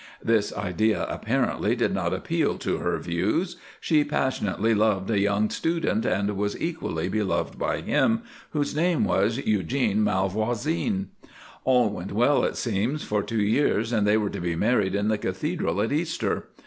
[0.23, 3.57] This idea, apparently, did not appeal to her views.
[3.79, 9.37] She passionately loved a young student, and was equally beloved by him, whose name was
[9.37, 11.09] Eugene Malvoisine.
[11.65, 15.07] "All went well it seems, for two years, and they were to be married in
[15.07, 16.47] the Cathedral at Easter.